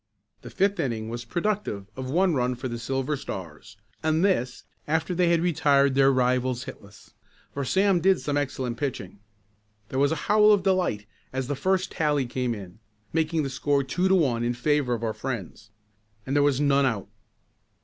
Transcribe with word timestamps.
The 0.41 0.49
fifth 0.49 0.79
inning 0.79 1.09
was 1.09 1.25
productive 1.25 1.85
of 1.95 2.09
one 2.09 2.33
run 2.33 2.55
for 2.55 2.67
the 2.67 2.79
Silver 2.79 3.15
Stars 3.15 3.77
and 4.01 4.25
this 4.25 4.63
after 4.87 5.13
they 5.13 5.29
had 5.29 5.41
retired 5.41 5.93
their 5.93 6.11
rivals 6.11 6.65
hitless, 6.65 7.11
for 7.53 7.63
Sam 7.63 8.01
did 8.01 8.19
some 8.19 8.35
excellent 8.35 8.77
pitching. 8.79 9.19
There 9.89 9.99
was 9.99 10.11
a 10.11 10.15
howl 10.25 10.51
of 10.53 10.63
delight 10.63 11.05
as 11.31 11.45
the 11.45 11.55
first 11.55 11.91
tally 11.91 12.25
came 12.25 12.55
in, 12.55 12.79
making 13.13 13.43
the 13.43 13.49
score 13.51 13.83
two 13.83 14.07
to 14.07 14.15
one 14.15 14.43
in 14.43 14.55
favor 14.55 14.95
of 14.95 15.03
our 15.03 15.13
friends. 15.13 15.69
And 16.25 16.35
there 16.35 16.41
was 16.41 16.59
none 16.59 16.87
out. 16.87 17.07